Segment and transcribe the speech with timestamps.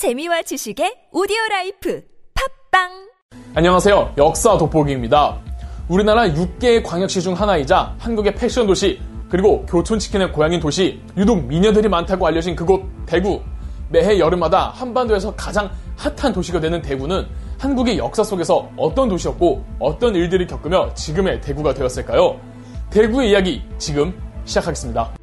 [0.00, 2.02] 재미와 지식의 오디오 life
[2.70, 2.88] 팟빵
[3.54, 4.14] 안녕하세요.
[4.16, 5.38] 역사 돋보기입니다.
[5.90, 12.26] 우리나라 6개의 광역시 중 하나이자 한국의 패션 도시, 그리고 교촌치킨의 고향인 도시, 유독 미녀들이 많다고
[12.26, 13.42] 알려진 그곳 대구.
[13.90, 17.26] 매해 여름마다 한반도에서 가장 핫한 도시가 되는 대구는
[17.58, 22.40] 한국의 역사 속에서 어떤 도시였고 어떤 일들이 겪으며 지금의 대구가 되었을까요?
[22.88, 25.19] 대구의 이야기 지금 시작하겠습니다.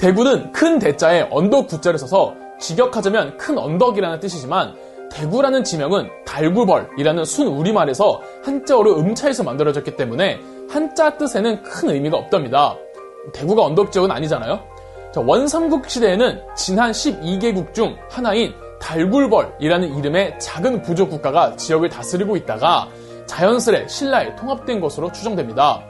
[0.00, 4.74] 대구는 큰 대자에 언덕 구자를 써서 직역하자면 큰 언덕이라는 뜻이지만
[5.12, 12.76] 대구라는 지명은 달구벌이라는 순 우리말에서 한자어로 음차해서 만들어졌기 때문에 한자 뜻에는 큰 의미가 없답니다.
[13.34, 14.60] 대구가 언덕 지역은 아니잖아요.
[15.14, 22.88] 원삼국 시대에는 진한 12개국 중 하나인 달굴벌이라는 이름의 작은 부족 국가가 지역을 다스리고 있다가
[23.26, 25.82] 자연스레 신라에 통합된 것으로 추정됩니다.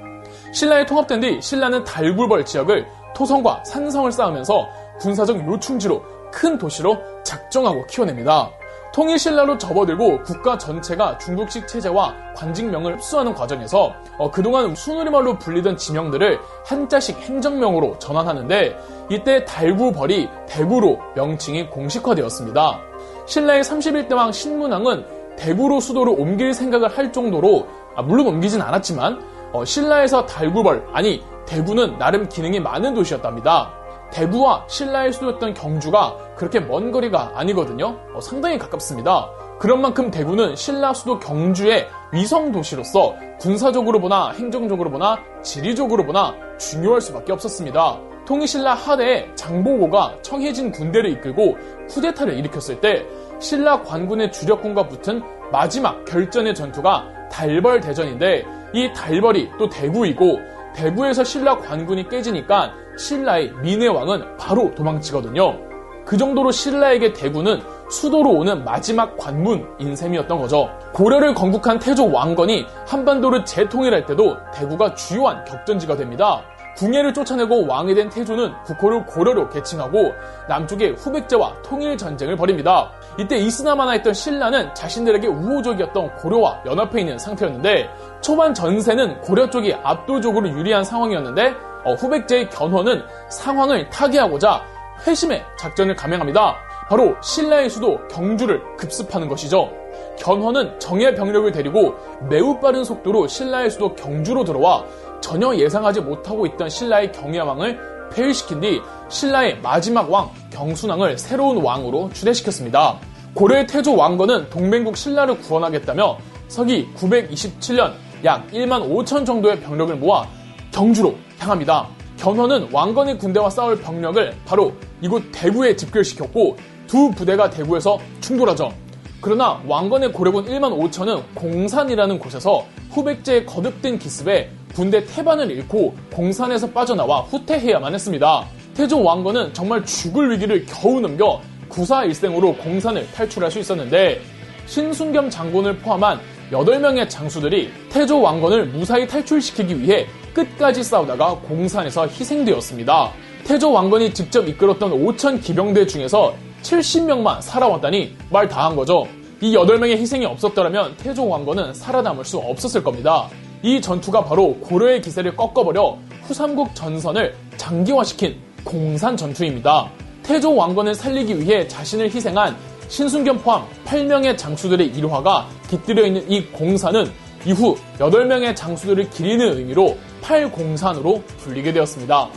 [0.53, 8.51] 신라에 통합된 뒤 신라는 달굴벌 지역을 토성과 산성을 쌓으면서 군사적 요충지로 큰 도시로 작정하고 키워냅니다.
[8.93, 17.19] 통일신라로 접어들고 국가 전체가 중국식 체제와 관직명을 흡수하는 과정에서 어, 그동안 순우리말로 불리던 지명들을 한자식
[17.21, 18.77] 행정명으로 전환하는데
[19.11, 22.81] 이때 달구벌이 대구로 명칭이 공식화되었습니다.
[23.27, 29.21] 신라의 31대 왕 신문왕은 대구로 수도를 옮길 생각을 할 정도로 아, 물론 옮기진 않았지만
[29.53, 33.73] 어, 신라에서 달구벌 아니 대구는 나름 기능이 많은 도시였답니다.
[34.13, 37.99] 대구와 신라의 수도였던 경주가 그렇게 먼 거리가 아니거든요.
[38.15, 39.31] 어, 상당히 가깝습니다.
[39.59, 47.01] 그런 만큼 대구는 신라 수도 경주의 위성 도시로서 군사적으로 보나 행정적으로 보나 지리적으로 보나 중요할
[47.01, 47.99] 수밖에 없었습니다.
[48.27, 53.05] 통일신라 하대에 장보고가 청해진 군대를 이끌고 쿠데타를 일으켰을 때
[53.39, 60.41] 신라 관군의 주력군과 붙은 마지막 결전의 전투가 달벌 대전인데 이 달벌이 또 대구이고
[60.75, 65.59] 대구에서 신라 관군이 깨지니까 신라의 민해왕은 바로 도망치거든요.
[66.05, 67.61] 그 정도로 신라에게 대구는
[67.91, 70.71] 수도로 오는 마지막 관문 인 셈이었던 거죠.
[70.93, 76.43] 고려를 건국한 태조 왕건이 한반도를 재통일할 때도 대구가 주요한 격전지가 됩니다.
[76.81, 80.15] 궁예를 쫓아내고 왕이 된 태조는 국호를 고려로 개칭하고
[80.49, 82.91] 남쪽에 후백제와 통일 전쟁을 벌입니다.
[83.19, 87.91] 이때 이스나마나 했던 신라는 자신들에게 우호적이었던 고려와 연합해 있는 상태였는데
[88.23, 91.55] 초반 전세는 고려 쪽이 압도적으로 유리한 상황이었는데
[91.85, 94.63] 어, 후백제의 견훤은 상황을 타개하고자
[95.07, 96.57] 회심의 작전을 감행합니다.
[96.89, 99.71] 바로 신라의 수도 경주를 급습하는 것이죠.
[100.19, 101.95] 견훤은 정예 병력을 데리고
[102.29, 104.85] 매우 빠른 속도로 신라의 수도 경주로 들어와
[105.21, 112.99] 전혀 예상하지 못하고 있던 신라의 경야왕을 폐위시킨 뒤 신라의 마지막 왕 경순왕을 새로운 왕으로 추대시켰습니다.
[113.35, 117.93] 고려의 태조 왕건은 동맹국 신라를 구원하겠다며 서기 927년
[118.25, 120.27] 약 1만 5천 정도의 병력을 모아
[120.73, 121.87] 경주로 향합니다.
[122.19, 126.57] 견훤은 왕건의 군대와 싸울 병력을 바로 이곳 대구에 집결시켰고
[126.87, 128.73] 두 부대가 대구에서 충돌하죠.
[129.21, 137.23] 그러나 왕건의 고려군 1만 5천은 공산이라는 곳에서 후백제의 거듭된 기습에 군대 태반을 잃고 공산에서 빠져나와
[137.23, 138.47] 후퇴해야만 했습니다.
[138.75, 144.21] 태조 왕건은 정말 죽을 위기를 겨우 넘겨 구사일생으로 공산을 탈출할 수 있었는데
[144.67, 146.21] 신순겸 장군을 포함한
[146.53, 153.11] 8명의 장수들이 태조 왕건을 무사히 탈출시키기 위해 끝까지 싸우다가 공산에서 희생되었습니다.
[153.45, 159.07] 태조 왕건이 직접 이끌었던 5천 기병대 중에서 70명만 살아왔다니 말 다 한 거죠.
[159.41, 163.29] 이 8명의 희생이 없었더라면 태조 왕건은 살아남을 수 없었을 겁니다.
[163.63, 169.91] 이 전투가 바로 고려의 기세를 꺾어버려 후삼국 전선을 장기화시킨 공산 전투입니다.
[170.23, 172.57] 태조 왕건을 살리기 위해 자신을 희생한
[172.89, 177.11] 신순겸 포함 8명의 장수들의 일화가 깃들여 있는 이 공산은
[177.47, 182.29] 이후 8명의 장수들을 기리는 의미로 팔공산으로 불리게 되었습니다.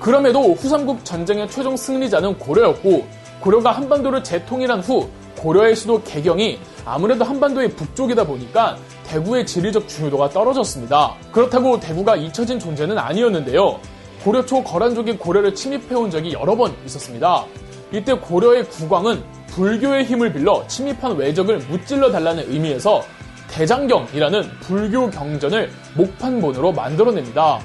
[0.00, 3.06] 그럼에도 후삼국 전쟁의 최종 승리자는 고려였고
[3.40, 5.08] 고려가 한반도를 재통일한 후
[5.38, 8.76] 고려의 수도 개경이 아무래도 한반도의 북쪽이다 보니까
[9.12, 11.14] 대구의 지리적 중요도가 떨어졌습니다.
[11.32, 13.78] 그렇다고 대구가 잊혀진 존재는 아니었는데요.
[14.24, 17.44] 고려 초 거란족이 고려를 침입해온 적이 여러 번 있었습니다.
[17.92, 23.02] 이때 고려의 국왕은 불교의 힘을 빌려 침입한 외적을 무찔러 달라는 의미에서
[23.50, 27.60] 대장경이라는 불교 경전을 목판본으로 만들어냅니다.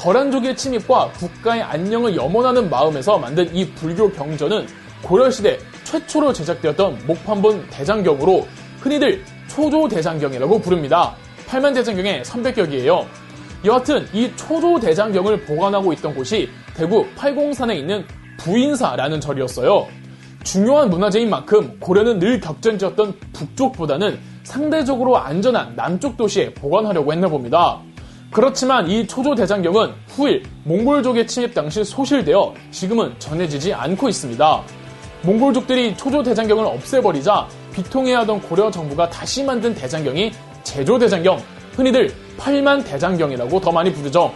[0.00, 4.66] 거란족의 침입과 국가의 안녕을 염원하는 마음에서 만든 이 불교 경전은
[5.02, 8.48] 고려시대 최초로 제작되었던 목판본 대장경으로
[8.80, 11.14] 흔히들 초조대장경이라고 부릅니다.
[11.46, 13.04] 8만 대장경의 300격이에요.
[13.64, 18.04] 여하튼 이 초조대장경을 보관하고 있던 곳이 대구 팔공산에 있는
[18.38, 19.86] 부인사라는 절이었어요.
[20.42, 27.80] 중요한 문화재인 만큼 고려는 늘 격전지였던 북쪽보다는 상대적으로 안전한 남쪽 도시에 보관하려고 했나 봅니다.
[28.30, 34.62] 그렇지만 이 초조 대장경은 후일 몽골족의 침입 당시 소실되어 지금은 전해지지 않고 있습니다.
[35.22, 40.32] 몽골족들이 초조 대장경을 없애버리자 비통해하던 고려 정부가 다시 만든 대장경이
[40.62, 41.42] 제조 대장경,
[41.74, 44.32] 흔히들 8만 대장경이라고 더 많이 부르죠.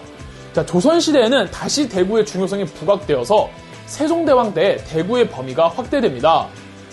[0.53, 3.51] 자, 조선시대에는 다시 대구의 중요성이 부각되어서
[3.87, 6.49] 세종대왕 때 대구의 범위가 확대됩니다.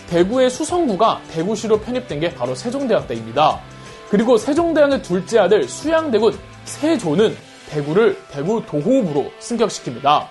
[0.09, 3.61] 대구의 수성구가 대구시로 편입된 게 바로 세종대왕 때입니다.
[4.09, 7.35] 그리고 세종대왕의 둘째 아들 수양대군 세조는
[7.69, 10.27] 대구를 대구 도호부로 승격시킵니다.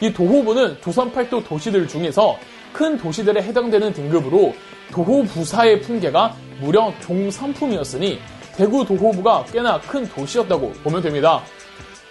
[0.00, 2.36] 이 도호부는 조선 팔도 도시들 중에서
[2.72, 4.54] 큰 도시들에 해당되는 등급으로
[4.94, 8.20] 도호부사의 풍계가 무려 종삼품이었으니
[8.56, 11.42] 대구 도호부가 꽤나 큰 도시였다고 보면 됩니다.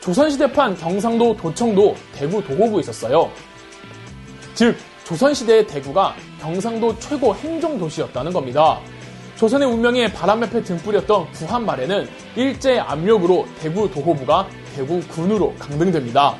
[0.02, 3.32] 조선시대판 경상도 도청도 대구 도호부에 있었어요.
[4.54, 4.76] 즉,
[5.06, 8.82] 조선시대의 대구가 경상도 최고 행정도시였다는 겁니다.
[9.38, 16.36] 조선의 운명에 바람옆에 등불이었던 구한 말에는 일제 압력으로 대구 도호부가 대구 군으로 강등됩니다.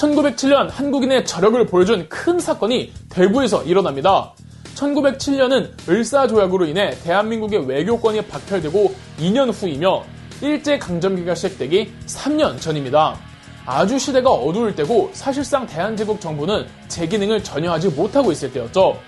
[0.00, 4.32] 1907년 한국인의 저력을 보여준 큰 사건이 대구에서 일어납니다.
[4.74, 10.04] 1907년은 을사조약으로 인해 대한민국의 외교권이 박탈되고 2년 후이며
[10.40, 13.18] 일제강점기가 시작되기 3년 전입니다.
[13.66, 18.98] 아주 시대가 어두울 때고 사실상 대한제국 정부는 제 기능을 전혀 하지 못하고 있을 때였죠.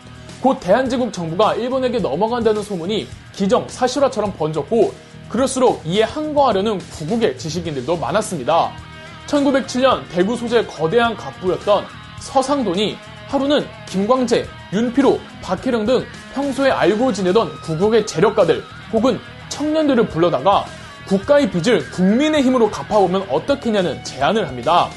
[0.43, 4.93] 곧 대한제국 정부가 일본에게 넘어간다는 소문이 기정 사실화처럼 번졌고
[5.31, 8.92] 그럴수록 이에 항거하려는 구국의 지식인들도 많았습니다.
[9.32, 11.87] 1907년 대구 소재 거대한 갑부였던
[12.20, 12.96] 서상돈이
[13.29, 18.62] 하루는 김광재, 윤피로, 박혜령 등 평소에 알고 지내던 구국의 재력가들
[18.93, 19.19] 혹은
[19.49, 20.67] 청년들을 불러다가
[21.06, 24.90] 국가의 빚을 국민의 힘으로 갚아보면 어떻겠냐는 제안을 합니다.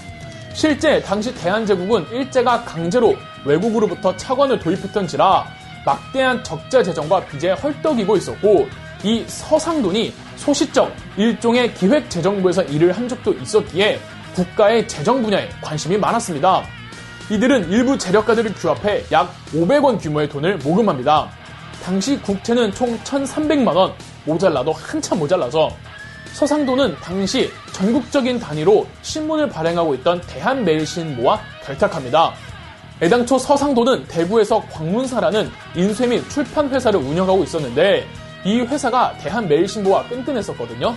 [0.53, 3.15] 실제 당시 대한제국은 일제가 강제로
[3.45, 5.45] 외국으로부터 차관을 도입했던지라
[5.85, 8.67] 막대한 적자 재정과 빚에 헐떡이고 있었고
[9.03, 13.99] 이 서상돈이 소시적 일종의 기획재정부에서 일을 한 적도 있었기에
[14.35, 16.63] 국가의 재정 분야에 관심이 많았습니다.
[17.29, 21.29] 이들은 일부 재력가들을 규합해 약 500원 규모의 돈을 모금합니다.
[21.83, 23.93] 당시 국채는 총 1,300만원,
[24.25, 25.69] 모자라도 한참 모자라서
[26.33, 32.33] 서상도는 당시 전국적인 단위로 신문을 발행하고 있던 대한매일신모와 결탁합니다.
[33.01, 38.07] 애당초 서상도는 대구에서 광문사라는 인쇄 및 출판 회사를 운영하고 있었는데
[38.45, 40.95] 이 회사가 대한매일신보와 끈끈했었거든요.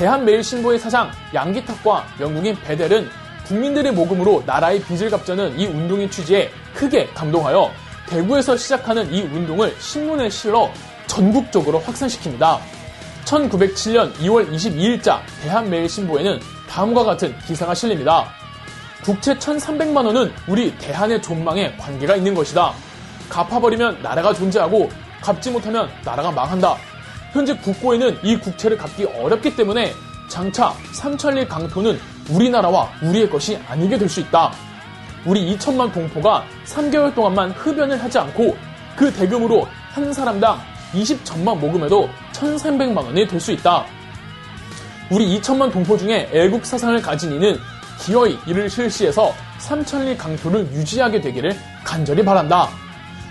[0.00, 3.06] 대한매일신보의 사장 양기탁과 영국인 베델은
[3.44, 7.70] 국민들의 모금으로 나라의 빚을 갚자는 이 운동의 취지에 크게 감동하여
[8.06, 10.72] 대구에서 시작하는 이 운동을 신문에 실어
[11.06, 12.58] 전국적으로 확산시킵니다.
[13.26, 18.26] 1907년 2월 22일자 대한매일신보에는 다음과 같은 기사가 실립니다.
[19.04, 22.72] 국채 1,300만 원은 우리 대한의 존망에 관계가 있는 것이다.
[23.28, 24.88] 갚아버리면 나라가 존재하고
[25.20, 26.89] 갚지 못하면 나라가 망한다.
[27.32, 29.92] 현재 국고에는 이 국채를 갚기 어렵기 때문에
[30.28, 31.98] 장차 삼천리 강토는
[32.30, 34.52] 우리나라와 우리의 것이 아니게 될 수 있다.
[35.26, 38.56] 우리 2천만 동포가 3개월 동안만 흡연을 하지 않고
[38.96, 40.58] 그 대금으로 한 사람당
[40.92, 43.84] 20천만 모금해도 1,300만 원이 될 수 있다.
[45.10, 47.58] 우리 2천만 동포 중에 애국 사상을 가진 이는
[48.00, 52.68] 기어이 이를 실시해서 삼천리 강토를 유지하게 되기를 간절히 바란다.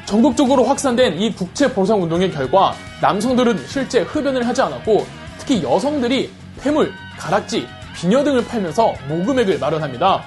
[0.06, 5.06] 전국적으로 확산된 이 국채 보상 운동의 결과 남성들은 실제 흡연을 하지 않았고
[5.38, 10.24] 특히 여성들이 폐물, 가락지, 비녀 등을 팔면서 모금액을 마련합니다.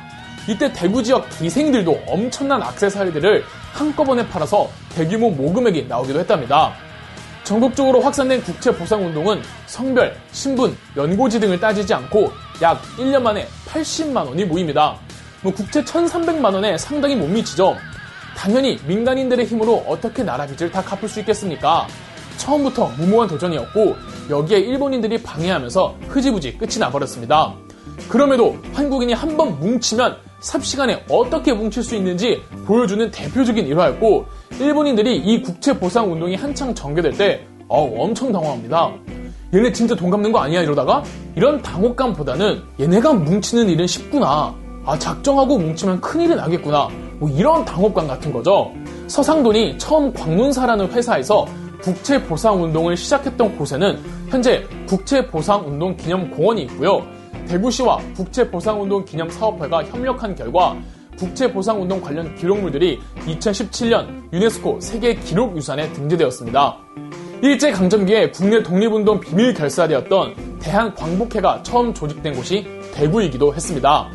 [0.48, 6.72] 이때 대구 지역 기생들도 엄청난 악세사리들을 한꺼번에 팔아서 대규모 모금액이 나오기도 했답니다.
[7.44, 14.26] 전국적으로 확산된 국채 보상 운동은 성별, 신분, 연고지 등을 따지지 않고 약 1년 만에 80만
[14.26, 14.96] 원이 모입니다.
[15.42, 17.76] 뭐 국채 1,300만 원에 상당히 못 미치죠.
[18.36, 21.86] 당연히 민간인들의 힘으로 어떻게 나라 빚을 다 갚을 수 있겠습니까?
[22.46, 23.94] 처음부터 무모한 도전이었고
[24.28, 27.54] 여기에 일본인들이 방해하면서 흐지부지 끝이 나버렸습니다.
[28.08, 34.26] 그럼에도 한국인이 한 번 뭉치면 삽시간에 어떻게 뭉칠 수 있는지 보여주는 대표적인 일화였고
[34.58, 38.90] 일본인들이 이 국채 보상 운동이 한창 전개될 때 어, 엄청 당황합니다.
[39.54, 41.04] 얘네 진짜 돈 갚는 거 아니야 이러다가
[41.36, 44.54] 이런 당혹감보다는 얘네가 뭉치는 일은 쉽구나.
[44.84, 46.88] 아 작정하고 뭉치면 큰일이 나겠구나.
[47.20, 48.72] 뭐 이런 당혹감 같은 거죠.
[49.06, 51.46] 서상돈이 처음 광문사라는 회사에서
[51.82, 53.98] 국채 보상 운동을 시작했던 곳에는
[54.28, 57.04] 현재 국채 보상 운동 기념 공원이 있고요.
[57.48, 60.76] 대구시와 국채 보상 운동 기념 사업회가 협력한 결과
[61.18, 66.78] 국채 보상 운동 관련 기록물들이 2017년 유네스코 세계 기록 유산에 등재되었습니다.
[67.42, 74.08] 일제 강점기에 국내 독립운동 비밀 결사되었던 대한 광복회가 처음 조직된 곳이 대구이기도 했습니다.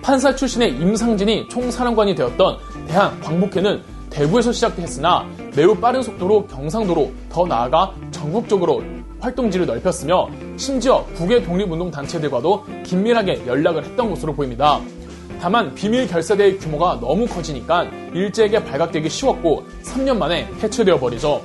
[0.00, 7.94] 판사 출신의 임상진이 총사령관이 되었던 대한 광복회는 대구에서 시작했으나 매우 빠른 속도로 경상도로 더 나아가
[8.10, 8.82] 전국적으로
[9.20, 14.80] 활동지를 넓혔으며 심지어 북의 독립운동 단체들과도 긴밀하게 연락을 했던 것으로 보입니다.
[15.40, 21.42] 다만 비밀 결사대의 규모가 너무 커지니까 일제에게 발각되기 쉬웠고 3년 만에 해체되어 버리죠.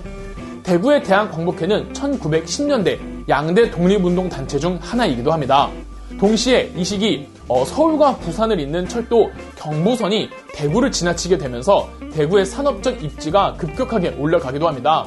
[0.64, 5.70] 대구의 대한 광복회는 1910년대 양대 독립운동 단체 중 하나이기도 합니다.
[6.20, 13.54] 동시에 이 시기 어, 서울과 부산을 잇는 철도 경부선이 대구를 지나치게 되면서 대구의 산업적 입지가
[13.54, 15.06] 급격하게 올라가기도 합니다.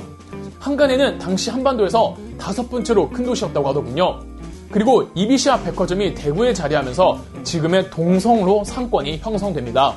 [0.58, 4.20] 한간에는 당시 한반도에서 다섯 번째로 큰 도시였다고 하더군요.
[4.70, 9.94] 그리고 이비시아 백화점이 대구에 자리하면서 지금의 동성로 상권이 형성됩니다.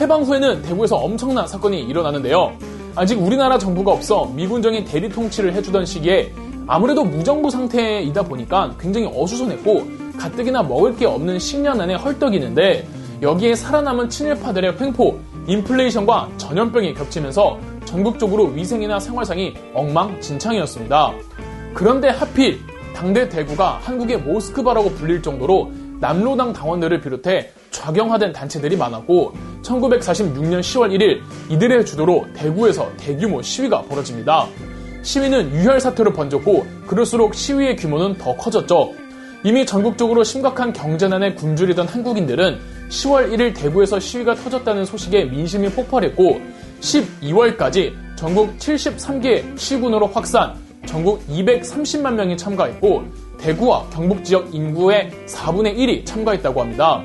[0.00, 2.52] 해방 후에는 대구에서 엄청난 사건이 일어나는데요.
[2.96, 6.32] 아직 우리나라 정부가 없어 미군정이 대리 통치를 해주던 시기에
[6.66, 12.86] 아무래도 무정부 상태이다 보니까 굉장히 어수선했고 가뜩이나 먹을 게 없는 식량 안에 헐떡이는데
[13.22, 21.12] 여기에 살아남은 친일파들의 횡포, 인플레이션과 전염병이 겹치면서 전국적으로 위생이나 생활상이 엉망진창이었습니다.
[21.74, 22.60] 그런데 하필
[22.94, 31.20] 당대 대구가 한국의 모스크바라고 불릴 정도로 남로당 당원들을 비롯해 좌경화된 단체들이 많았고 1946년 10월 1일
[31.48, 34.46] 이들의 주도로 대구에서 대규모 시위가 벌어집니다.
[35.02, 38.92] 시위는 유혈 사태로 번졌고 그럴수록 시위의 규모는 더 커졌죠.
[39.44, 46.40] 이미 전국적으로 심각한 경제난에 굶주리던 한국인들은 10월 1일 대구에서 시위가 터졌다는 소식에 민심이 폭발했고
[46.80, 50.54] 12월까지 전국 73개 시군으로 확산,
[50.86, 53.02] 전국 230만 명이 참가했고
[53.38, 57.02] 대구와 경북 지역 인구의 4분의 1이 참가했다고 합니다.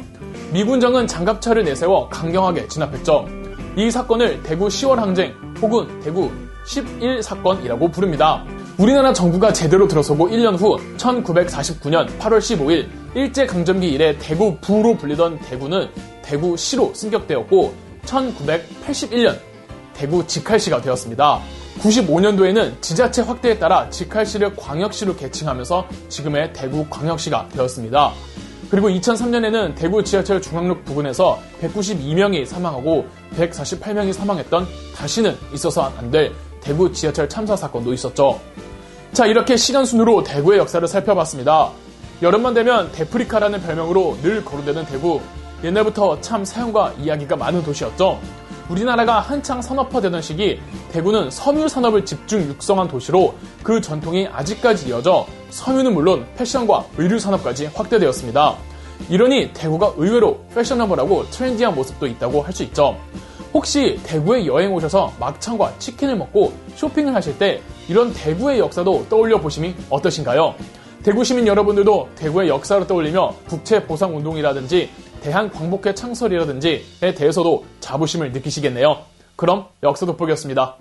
[0.53, 3.27] 미군정은 장갑차를 내세워 강경하게 진압했죠.
[3.75, 6.29] 이 사건을 대구 10월 항쟁 혹은 대구
[6.67, 8.45] 11 사건이라고 부릅니다.
[8.77, 15.89] 우리나라 정부가 제대로 들어서고 1년 후 1949년 8월 15일 일제강점기 이래 대구 부로 불리던 대구는
[16.21, 17.73] 대구시로 승격되었고
[18.05, 19.39] 1981년
[19.95, 21.41] 대구 직할시가 되었습니다.
[21.79, 28.13] 95년도에는 지자체 확대에 따라 직할시를 광역시로 개칭하면서 지금의 대구 광역시가 되었습니다.
[28.69, 33.07] 그리고 2003년에는 대구 지하철 중앙역 부근에서 192명이 사망하고
[33.37, 36.31] 148명이 사망했던 다시는 있어서 안 될
[36.67, 38.39] 대구 지하철 참사 사건도 있었죠.
[39.17, 41.71] 자, 이렇게 시간 순으로 대구의 역사를 살펴봤습니다.
[42.21, 45.19] 여름만 되면 데프리카라는 별명으로 늘 거론되는 대구.
[45.63, 48.19] 옛날부터 참 사연과 이야기가 많은 도시였죠.
[48.69, 50.59] 우리나라가 한창 산업화되던 시기
[50.91, 53.33] 대구는 섬유 산업을 집중 육성한 도시로
[53.63, 58.55] 그 전통이 아직까지 이어져 섬유는 물론 패션과 의류 산업까지 확대되었습니다.
[59.09, 62.95] 이러니 대구가 의외로 패셔너블하고 트렌디한 모습도 있다고 할 수 있죠.
[63.53, 69.73] 혹시 대구에 여행 오셔서 막창과 치킨을 먹고 쇼핑을 하실 때 이런 대구의 역사도 떠올려 보심이
[69.89, 70.55] 어떠신가요?
[71.03, 74.89] 대구 시민 여러분들도 대구의 역사를 떠올리며 국채 보상 운동이라든지
[75.21, 78.97] 대한 광복회 창설이라든지에 대해서도 자부심을 느끼시겠네요.
[79.35, 80.75] 그럼 역사 돋보기였습니다.